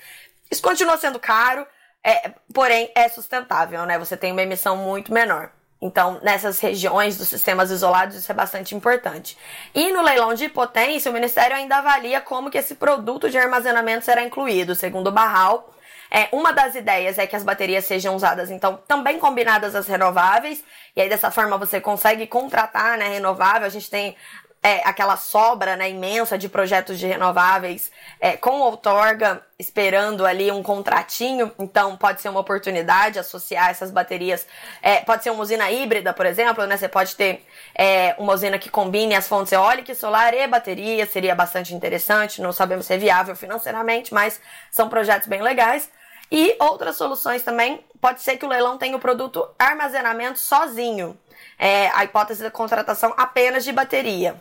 Isso 0.50 0.62
continua 0.62 0.98
sendo 0.98 1.20
caro, 1.20 1.66
é, 2.04 2.32
porém 2.54 2.92
é 2.96 3.10
sustentável, 3.10 3.86
né? 3.86 3.98
Você 4.00 4.16
tem 4.16 4.32
uma 4.32 4.42
emissão 4.42 4.78
muito 4.78 5.14
menor. 5.14 5.52
Então, 5.80 6.20
nessas 6.24 6.60
regiões 6.60 7.18
dos 7.18 7.28
sistemas 7.28 7.70
isolados, 7.70 8.16
isso 8.16 8.32
é 8.32 8.36
bastante 8.36 8.74
importante. 8.74 9.38
E 9.76 9.92
no 9.92 10.02
leilão 10.02 10.34
de 10.34 10.50
potência, 10.50 11.12
o 11.12 11.14
Ministério 11.14 11.56
ainda 11.56 11.78
avalia 11.78 12.20
como 12.20 12.50
que 12.50 12.58
esse 12.58 12.76
produto 12.76 13.30
de 13.30 13.38
armazenamento 13.38 14.04
será 14.04 14.24
incluído. 14.24 14.74
Segundo 14.74 15.08
o 15.08 15.12
Barral, 15.12 15.72
é, 16.10 16.30
uma 16.32 16.52
das 16.52 16.74
ideias 16.74 17.20
é 17.20 17.28
que 17.28 17.36
as 17.36 17.44
baterias 17.44 17.86
sejam 17.86 18.16
usadas, 18.16 18.50
então, 18.50 18.80
também 18.88 19.20
combinadas 19.20 19.76
às 19.76 19.88
renováveis, 19.88 20.64
e 20.96 21.02
aí 21.02 21.10
dessa 21.10 21.30
forma 21.30 21.58
você 21.58 21.80
consegue 21.80 22.26
contratar, 22.26 22.98
né, 22.98 23.10
renovável. 23.10 23.68
A 23.68 23.70
gente 23.70 23.90
tem 23.90 24.16
é, 24.62 24.82
aquela 24.84 25.16
sobra 25.16 25.76
né, 25.76 25.90
imensa 25.90 26.38
de 26.38 26.50
projetos 26.50 27.00
de 27.00 27.06
renováveis 27.06 27.92
é, 28.20 28.36
com 28.36 28.60
outorga, 28.60 29.42
esperando 29.58 30.26
ali 30.26 30.52
um 30.52 30.62
contratinho, 30.62 31.52
então 31.58 31.96
pode 31.96 32.22
ser 32.22 32.30
uma 32.30 32.40
oportunidade 32.40 33.18
associar 33.18 33.70
essas 33.70 33.92
baterias. 33.92 34.46
É, 34.82 34.98
pode 34.98 35.24
ser 35.24 35.30
uma 35.30 35.42
usina 35.42 35.72
híbrida, 35.72 36.14
por 36.14 36.26
exemplo, 36.26 36.66
né? 36.66 36.76
Você 36.76 36.88
pode 36.88 37.16
ter 37.16 37.46
é, 37.74 38.16
uma 38.18 38.34
usina 38.34 38.60
que 38.60 38.70
combine 38.70 39.16
as 39.16 39.28
fontes 39.28 39.54
eólica, 39.54 39.96
solar 39.96 40.34
e 40.34 40.46
bateria, 40.48 41.06
seria 41.06 41.34
bastante 41.34 41.74
interessante. 41.74 42.42
Não 42.42 42.52
sabemos 42.52 42.86
se 42.86 42.94
é 42.94 42.98
viável 42.98 43.36
financeiramente, 43.36 44.14
mas 44.14 44.40
são 44.70 44.90
projetos 44.90 45.28
bem 45.28 45.42
legais. 45.42 45.90
E 46.32 46.56
outras 46.60 46.98
soluções 46.98 47.42
também, 47.42 47.84
pode 48.02 48.22
ser 48.22 48.38
que 48.38 48.46
o 48.46 48.50
leilão 48.50 48.78
tenha 48.78 48.98
o 48.98 49.00
produto 49.00 49.48
armazenamento 49.58 50.40
sozinho. 50.40 51.18
É, 51.58 51.90
a 51.90 52.04
hipótese 52.04 52.44
da 52.44 52.52
contratação 52.52 53.14
apenas 53.18 53.64
de 53.64 53.72
bateria. 53.72 54.40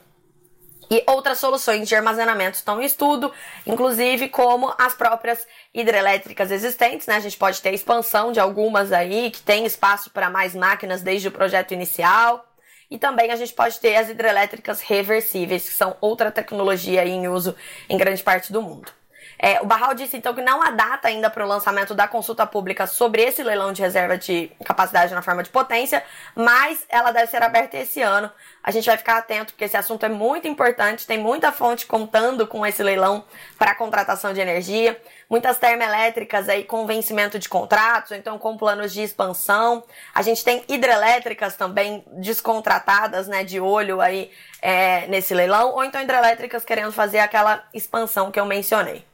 E 0.90 1.02
outras 1.06 1.38
soluções 1.38 1.88
de 1.88 1.94
armazenamento 1.94 2.56
estão 2.56 2.80
em 2.80 2.84
estudo, 2.84 3.32
inclusive 3.66 4.28
como 4.28 4.72
as 4.78 4.94
próprias 4.94 5.46
hidrelétricas 5.74 6.50
existentes, 6.50 7.06
né? 7.06 7.16
A 7.16 7.20
gente 7.20 7.36
pode 7.36 7.60
ter 7.60 7.74
expansão 7.74 8.30
de 8.30 8.38
algumas 8.38 8.92
aí 8.92 9.30
que 9.30 9.42
tem 9.42 9.66
espaço 9.66 10.10
para 10.10 10.30
mais 10.30 10.54
máquinas 10.54 11.02
desde 11.02 11.28
o 11.28 11.32
projeto 11.32 11.74
inicial. 11.74 12.46
E 12.88 12.98
também 12.98 13.32
a 13.32 13.36
gente 13.36 13.52
pode 13.52 13.80
ter 13.80 13.96
as 13.96 14.08
hidrelétricas 14.08 14.80
reversíveis, 14.80 15.68
que 15.68 15.74
são 15.74 15.96
outra 16.00 16.30
tecnologia 16.30 17.04
em 17.04 17.26
uso 17.26 17.56
em 17.88 17.98
grande 17.98 18.22
parte 18.22 18.52
do 18.52 18.62
mundo. 18.62 18.92
É, 19.38 19.60
o 19.60 19.66
Barral 19.66 19.94
disse 19.94 20.16
então 20.16 20.34
que 20.34 20.40
não 20.40 20.62
há 20.62 20.70
data 20.70 21.08
ainda 21.08 21.28
para 21.28 21.44
o 21.44 21.48
lançamento 21.48 21.94
da 21.94 22.08
consulta 22.08 22.46
pública 22.46 22.86
sobre 22.86 23.22
esse 23.22 23.42
leilão 23.42 23.72
de 23.72 23.82
reserva 23.82 24.16
de 24.16 24.50
capacidade 24.64 25.14
na 25.14 25.22
forma 25.22 25.42
de 25.42 25.50
potência, 25.50 26.02
mas 26.34 26.84
ela 26.88 27.10
deve 27.10 27.26
ser 27.26 27.42
aberta 27.42 27.76
esse 27.76 28.00
ano. 28.00 28.30
A 28.62 28.70
gente 28.70 28.86
vai 28.86 28.96
ficar 28.96 29.18
atento 29.18 29.52
porque 29.52 29.64
esse 29.64 29.76
assunto 29.76 30.06
é 30.06 30.08
muito 30.08 30.48
importante, 30.48 31.06
tem 31.06 31.18
muita 31.18 31.52
fonte 31.52 31.86
contando 31.86 32.46
com 32.46 32.66
esse 32.66 32.82
leilão 32.82 33.24
para 33.58 33.74
contratação 33.74 34.32
de 34.32 34.40
energia, 34.40 35.00
muitas 35.28 35.58
termoelétricas 35.58 36.48
aí 36.48 36.64
com 36.64 36.86
vencimento 36.86 37.38
de 37.38 37.48
contratos, 37.48 38.12
então 38.12 38.38
com 38.38 38.56
planos 38.56 38.92
de 38.92 39.02
expansão. 39.02 39.84
A 40.14 40.22
gente 40.22 40.42
tem 40.42 40.64
hidrelétricas 40.68 41.56
também 41.56 42.04
descontratadas, 42.12 43.28
né, 43.28 43.44
de 43.44 43.60
olho 43.60 44.00
aí 44.00 44.30
é, 44.62 45.06
nesse 45.08 45.34
leilão, 45.34 45.72
ou 45.72 45.84
então 45.84 46.00
hidrelétricas 46.00 46.64
querendo 46.64 46.92
fazer 46.92 47.18
aquela 47.18 47.64
expansão 47.74 48.30
que 48.30 48.40
eu 48.40 48.46
mencionei. 48.46 49.04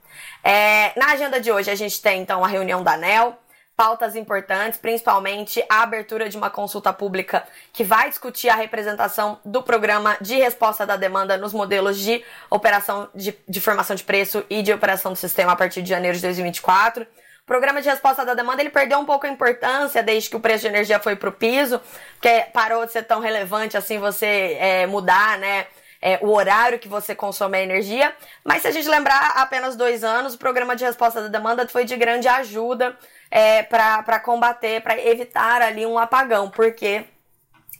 É, 0.43 0.93
na 0.99 1.13
agenda 1.13 1.41
de 1.41 1.51
hoje 1.51 1.71
a 1.71 1.75
gente 1.75 2.01
tem 2.01 2.23
então 2.23 2.45
a 2.45 2.49
reunião 2.49 2.83
da 2.83 2.95
ANEL, 2.95 3.39
pautas 3.77 4.15
importantes, 4.15 4.79
principalmente 4.79 5.65
a 5.69 5.83
abertura 5.83 6.29
de 6.29 6.37
uma 6.37 6.51
consulta 6.51 6.93
pública 6.93 7.45
que 7.73 7.83
vai 7.83 8.09
discutir 8.09 8.49
a 8.49 8.55
representação 8.55 9.41
do 9.45 9.63
programa 9.63 10.17
de 10.21 10.37
resposta 10.37 10.87
da 10.87 10.97
demanda 10.97 11.37
nos 11.37 11.53
modelos 11.53 11.99
de 11.99 12.23
operação 12.51 13.09
de, 13.15 13.37
de 13.49 13.61
formação 13.61 13.97
de 13.97 14.05
preço 14.05 14.45
e 14.49 14.63
de 14.63 14.73
operação 14.73 15.13
do 15.13 15.19
sistema 15.19 15.53
a 15.53 15.57
partir 15.57 15.83
de 15.83 15.89
janeiro 15.89 16.17
de 16.17 16.23
2024. 16.23 17.03
O 17.05 17.45
programa 17.45 17.83
de 17.83 17.89
resposta 17.89 18.25
da 18.25 18.35
demanda 18.35 18.63
ele 18.63 18.71
perdeu 18.71 18.99
um 19.01 19.05
pouco 19.05 19.27
a 19.27 19.29
importância 19.29 20.01
desde 20.01 20.31
que 20.31 20.37
o 20.37 20.41
preço 20.41 20.61
de 20.61 20.69
energia 20.69 21.01
foi 21.01 21.17
para 21.17 21.29
o 21.29 21.33
piso, 21.33 21.81
porque 22.13 22.47
parou 22.53 22.87
de 22.87 22.93
ser 22.93 23.03
tão 23.03 23.21
relevante 23.21 23.77
assim 23.77 23.99
você 23.99 24.57
é, 24.61 24.87
mudar, 24.87 25.39
né? 25.39 25.67
É, 26.03 26.19
o 26.21 26.31
horário 26.33 26.81
que 26.81 26.89
você 26.89 27.15
consome 27.15 27.57
a 27.57 27.63
energia. 27.63 28.13
Mas 28.45 28.63
se 28.63 28.69
a 28.69 28.73
gente 28.73 28.89
lembrar, 28.89 29.35
apenas 29.37 29.77
dois 29.77 30.03
anos, 30.03 30.35
o 30.35 30.39
programa 30.39 30.75
de 30.75 30.85
resposta 30.85 31.23
da 31.23 31.29
demanda 31.29 31.67
foi 31.69 31.85
de 31.85 31.97
grande 31.97 32.27
ajuda 32.27 32.99
é, 33.31 33.63
para 33.63 34.19
combater, 34.19 34.83
para 34.83 34.99
evitar 34.99 35.63
ali 35.63 35.87
um 35.87 35.97
apagão, 35.97 36.51
porque 36.51 37.05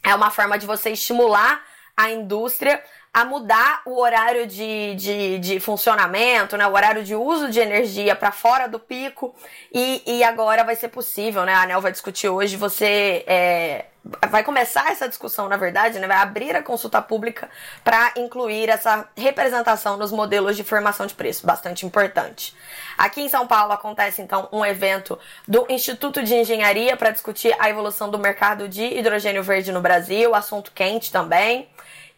é 0.05 0.15
uma 0.15 0.31
forma 0.31 0.57
de 0.57 0.65
você 0.65 0.91
estimular 0.91 1.61
a 1.97 2.11
indústria 2.11 2.83
a 3.13 3.27
mudar 3.27 3.83
o 3.85 4.01
horário 4.01 4.47
de, 4.47 4.95
de, 4.95 5.39
de 5.39 5.61
funcionamento, 5.61 6.57
né, 6.57 6.67
o 6.67 6.73
horário 6.73 7.05
de 7.05 7.15
uso 7.15 7.51
de 7.51 7.61
energia 7.61 8.17
para 8.17 8.33
fora 8.33 8.67
do 8.67 8.79
pico. 8.79 9.35
E, 9.73 10.03
e 10.07 10.25
agora 10.25 10.65
vai 10.65 10.75
ser 10.75 10.89
possível, 10.89 11.45
né, 11.45 11.53
a 11.53 11.63
ANEL 11.63 11.81
vai 11.81 11.93
discutir 11.93 12.29
hoje, 12.29 12.57
você 12.57 13.23
é, 13.27 13.85
vai 14.29 14.43
começar 14.43 14.91
essa 14.91 15.09
discussão, 15.09 15.49
na 15.49 15.57
verdade, 15.57 15.99
né, 15.99 16.07
vai 16.07 16.17
abrir 16.17 16.57
a 16.57 16.63
consulta 16.63 17.01
pública 17.01 17.49
para 17.85 18.13
incluir 18.17 18.69
essa 18.69 19.09
representação 19.17 19.97
nos 19.97 20.11
modelos 20.11 20.57
de 20.57 20.65
formação 20.65 21.07
de 21.07 21.15
preço, 21.15 21.47
bastante 21.47 21.87
importante. 21.87 22.55
Aqui 22.99 23.23
em 23.23 23.29
São 23.29 23.47
Paulo 23.47 23.73
acontece 23.73 24.21
então 24.21 24.49
um 24.53 24.65
evento 24.65 25.19
do 25.47 25.67
Instituto 25.69 26.23
de 26.23 26.35
Engenharia 26.35 26.97
para 26.97 27.11
discutir 27.11 27.55
a 27.59 27.71
evolução 27.71 28.11
do 28.11 28.19
mercado 28.19 28.69
de 28.69 28.83
hidrogênio 28.83 29.43
verde 29.43 29.71
no 29.71 29.81
Brasil, 29.81 30.35
assunto 30.35 30.73
quente 30.73 31.13
também. 31.13 31.69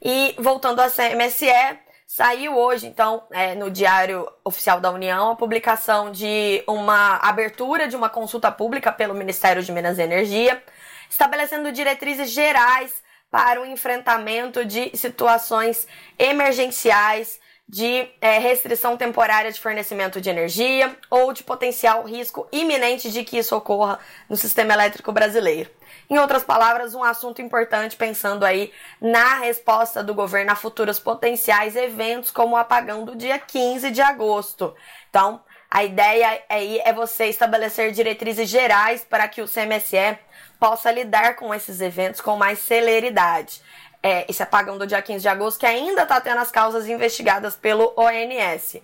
E 0.00 0.35
voltando 0.38 0.81
à 0.81 0.91
CMSE, 0.91 1.79
saiu 2.07 2.57
hoje, 2.57 2.87
então, 2.87 3.25
é, 3.31 3.55
no 3.55 3.71
Diário 3.71 4.31
Oficial 4.45 4.81
da 4.81 4.91
União, 4.91 5.33
a 5.33 5.37
publicação 5.37 6.12
de 6.12 6.62
uma 6.67 7.17
abertura 7.17 7.88
de 7.88 7.97
uma 7.97 8.09
consulta 8.09 8.50
pública 8.50 8.93
pelo 8.93 9.14
Ministério 9.14 9.62
de 9.62 9.73
Minas 9.73 9.99
e 9.99 10.03
Energia, 10.03 10.62
estabelecendo 11.08 11.73
diretrizes 11.73 12.30
gerais 12.30 13.02
para 13.30 13.61
o 13.61 13.66
enfrentamento 13.66 14.64
de 14.64 14.96
situações 14.96 15.87
emergenciais 16.18 17.40
de 17.66 18.08
é, 18.20 18.38
restrição 18.38 18.96
temporária 18.96 19.50
de 19.50 19.61
fornecimento 19.61 20.20
de 20.20 20.28
energia 20.28 20.94
ou 21.08 21.32
de 21.32 21.42
potencial 21.42 22.04
risco 22.04 22.46
iminente 22.52 23.11
de 23.11 23.25
que 23.25 23.38
isso 23.38 23.56
ocorra 23.56 23.99
no 24.28 24.37
sistema 24.37 24.75
elétrico 24.75 25.11
brasileiro. 25.12 25.70
Em 26.08 26.18
outras 26.18 26.44
palavras, 26.44 26.94
um 26.94 27.02
assunto 27.02 27.40
importante 27.40 27.96
pensando 27.96 28.44
aí 28.44 28.70
na 29.00 29.38
resposta 29.38 30.02
do 30.02 30.14
governo 30.14 30.52
a 30.52 30.56
futuros 30.56 31.00
potenciais 31.00 31.75
eventos 31.75 32.30
como 32.30 32.54
o 32.54 32.58
apagão 32.58 33.04
do 33.04 33.16
dia 33.16 33.38
15 33.38 33.90
de 33.90 34.02
agosto. 34.02 34.75
Então, 35.08 35.42
a 35.70 35.82
ideia 35.82 36.42
aí 36.49 36.80
é 36.84 36.92
você 36.92 37.26
estabelecer 37.26 37.92
diretrizes 37.92 38.49
gerais 38.49 39.04
para 39.04 39.26
que 39.26 39.40
o 39.40 39.49
CMSE 39.49 40.18
possa 40.58 40.90
lidar 40.90 41.37
com 41.37 41.54
esses 41.54 41.80
eventos 41.80 42.20
com 42.20 42.37
mais 42.37 42.58
celeridade 42.58 43.61
é, 44.04 44.26
esse 44.28 44.42
apagão 44.42 44.76
do 44.76 44.87
dia 44.87 45.00
15 45.00 45.23
de 45.23 45.28
agosto, 45.28 45.58
que 45.58 45.64
ainda 45.64 46.02
está 46.02 46.20
tendo 46.20 46.38
as 46.38 46.50
causas 46.50 46.87
investigadas 46.87 47.56
pelo 47.56 47.94
ONS. 47.96 48.82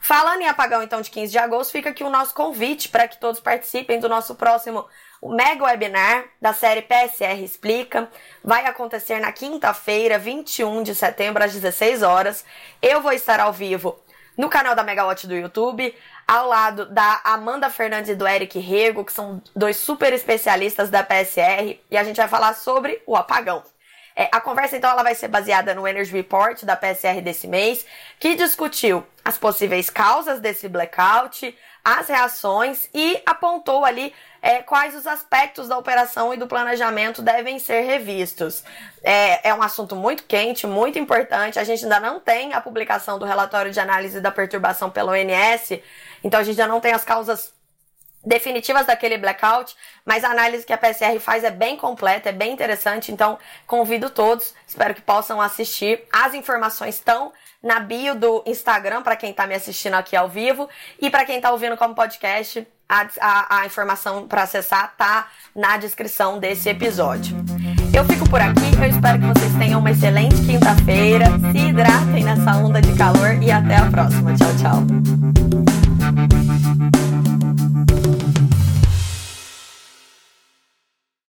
Falando 0.00 0.40
em 0.40 0.48
apagão, 0.48 0.82
então, 0.82 1.02
de 1.02 1.10
15 1.10 1.30
de 1.30 1.38
agosto, 1.38 1.72
fica 1.72 1.90
aqui 1.90 2.02
o 2.02 2.08
nosso 2.08 2.34
convite 2.34 2.88
para 2.88 3.06
que 3.06 3.18
todos 3.18 3.38
participem 3.38 4.00
do 4.00 4.08
nosso 4.08 4.34
próximo 4.34 4.86
mega 5.22 5.64
webinar 5.64 6.24
da 6.40 6.54
série 6.54 6.80
PSR 6.80 7.44
Explica. 7.44 8.08
Vai 8.42 8.64
acontecer 8.64 9.20
na 9.20 9.30
quinta-feira, 9.30 10.18
21 10.18 10.82
de 10.82 10.94
setembro, 10.94 11.44
às 11.44 11.52
16 11.52 12.02
horas. 12.02 12.42
Eu 12.80 13.02
vou 13.02 13.12
estar 13.12 13.40
ao 13.40 13.52
vivo 13.52 14.00
no 14.36 14.48
canal 14.48 14.74
da 14.74 14.82
Megawatt 14.82 15.26
do 15.26 15.34
YouTube, 15.34 15.94
ao 16.26 16.48
lado 16.48 16.86
da 16.86 17.20
Amanda 17.24 17.68
Fernandes 17.68 18.10
e 18.10 18.14
do 18.14 18.26
Eric 18.26 18.58
Rego, 18.58 19.04
que 19.04 19.12
são 19.12 19.42
dois 19.54 19.76
super 19.76 20.12
especialistas 20.12 20.90
da 20.90 21.02
PSR, 21.02 21.78
e 21.90 21.96
a 21.96 22.04
gente 22.04 22.16
vai 22.16 22.28
falar 22.28 22.54
sobre 22.54 23.02
o 23.06 23.16
apagão. 23.16 23.62
É, 24.14 24.28
a 24.30 24.40
conversa, 24.40 24.76
então, 24.76 24.90
ela 24.90 25.02
vai 25.02 25.14
ser 25.14 25.28
baseada 25.28 25.74
no 25.74 25.88
Energy 25.88 26.12
Report 26.12 26.64
da 26.64 26.76
PSR 26.76 27.20
desse 27.22 27.46
mês, 27.46 27.86
que 28.18 28.34
discutiu 28.34 29.06
as 29.24 29.38
possíveis 29.38 29.88
causas 29.88 30.40
desse 30.40 30.68
blackout, 30.68 31.56
as 31.84 32.08
reações 32.08 32.88
e 32.92 33.20
apontou 33.24 33.84
ali 33.84 34.14
é, 34.42 34.60
quais 34.60 34.96
os 34.96 35.06
aspectos 35.06 35.68
da 35.68 35.78
operação 35.78 36.34
e 36.34 36.36
do 36.36 36.48
planejamento 36.48 37.22
devem 37.22 37.60
ser 37.60 37.82
revistos. 37.82 38.64
É, 39.00 39.48
é 39.50 39.54
um 39.54 39.62
assunto 39.62 39.94
muito 39.94 40.24
quente, 40.24 40.66
muito 40.66 40.98
importante. 40.98 41.60
A 41.60 41.64
gente 41.64 41.84
ainda 41.84 42.00
não 42.00 42.18
tem 42.18 42.52
a 42.52 42.60
publicação 42.60 43.20
do 43.20 43.24
relatório 43.24 43.70
de 43.70 43.78
análise 43.78 44.20
da 44.20 44.32
perturbação 44.32 44.90
pelo 44.90 45.12
ONS, 45.12 45.80
então 46.24 46.40
a 46.40 46.42
gente 46.42 46.60
ainda 46.60 46.72
não 46.72 46.80
tem 46.80 46.92
as 46.92 47.04
causas 47.04 47.54
definitivas 48.24 48.86
daquele 48.86 49.18
blackout, 49.18 49.76
mas 50.04 50.22
a 50.24 50.30
análise 50.30 50.64
que 50.64 50.72
a 50.72 50.78
PSR 50.78 51.18
faz 51.18 51.42
é 51.44 51.50
bem 51.50 51.76
completa, 51.76 52.28
é 52.28 52.32
bem 52.32 52.52
interessante, 52.52 53.10
então 53.10 53.38
convido 53.66 54.10
todos, 54.10 54.54
espero 54.66 54.94
que 54.94 55.00
possam 55.00 55.40
assistir. 55.40 56.04
As 56.12 56.32
informações 56.34 56.96
estão 56.96 57.32
na 57.62 57.80
bio 57.80 58.14
do 58.14 58.42
Instagram 58.46 59.02
para 59.02 59.16
quem 59.16 59.30
está 59.30 59.46
me 59.46 59.54
assistindo 59.54 59.94
aqui 59.94 60.16
ao 60.16 60.28
vivo 60.28 60.68
e 61.00 61.10
para 61.10 61.24
quem 61.24 61.36
está 61.36 61.50
ouvindo 61.50 61.76
como 61.76 61.94
podcast, 61.94 62.66
a, 62.92 63.06
a, 63.20 63.60
a 63.60 63.66
informação 63.66 64.28
para 64.28 64.42
acessar 64.42 64.92
tá 64.98 65.28
na 65.56 65.78
descrição 65.78 66.38
desse 66.38 66.68
episódio. 66.68 67.34
Eu 67.94 68.04
fico 68.04 68.28
por 68.28 68.40
aqui, 68.40 68.60
eu 68.78 68.88
espero 68.88 69.18
que 69.18 69.26
vocês 69.26 69.54
tenham 69.54 69.80
uma 69.80 69.90
excelente 69.90 70.36
quinta-feira, 70.44 71.26
se 71.52 71.58
hidratem 71.58 72.24
nessa 72.24 72.56
onda 72.56 72.82
de 72.82 72.92
calor 72.94 73.42
e 73.42 73.50
até 73.50 73.76
a 73.76 73.86
próxima. 73.86 74.34
Tchau, 74.34 74.54
tchau. 74.58 76.51